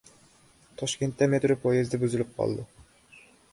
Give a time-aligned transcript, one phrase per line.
[0.81, 2.67] Toshkentda metro poyezdi buzilib qoldi